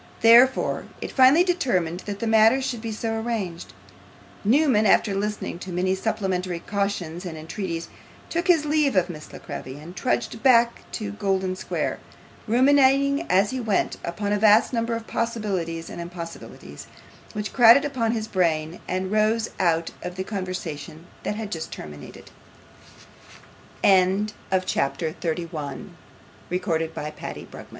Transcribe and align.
Therefore 0.21 0.85
it 0.99 1.09
was 1.09 1.15
finally 1.15 1.43
determined 1.43 1.99
that 2.07 2.27
matters 2.27 2.65
should 2.65 2.81
be 2.81 2.91
so 2.91 3.19
arranged, 3.19 3.71
and 4.43 4.51
Newman, 4.51 4.87
after 4.87 5.13
listening 5.13 5.59
to 5.59 5.71
many 5.71 5.93
supplementary 5.93 6.57
cautions 6.59 7.23
and 7.23 7.37
entreaties, 7.37 7.87
took 8.27 8.47
his 8.47 8.65
leave 8.65 8.95
of 8.95 9.11
Miss 9.11 9.31
La 9.31 9.37
Creevy 9.37 9.77
and 9.77 9.95
trudged 9.95 10.41
back 10.41 10.89
to 10.93 11.11
Golden 11.11 11.55
Square; 11.55 11.99
ruminating 12.47 13.27
as 13.29 13.51
he 13.51 13.59
went 13.59 13.97
upon 14.03 14.33
a 14.33 14.39
vast 14.39 14.73
number 14.73 14.95
of 14.95 15.05
possibilities 15.05 15.87
and 15.87 16.01
impossibilities 16.01 16.87
which 17.33 17.53
crowded 17.53 17.85
upon 17.85 18.11
his 18.11 18.27
brain, 18.27 18.79
and 18.87 19.13
arose 19.13 19.51
out 19.59 19.91
of 20.01 20.15
the 20.15 20.23
conversation 20.23 21.05
that 21.21 21.35
had 21.35 21.51
just 21.51 21.71
terminated. 21.71 22.31
CHAPTER 23.83 25.11
32 25.21 25.49
Relating 25.51 25.95
c 26.49 27.61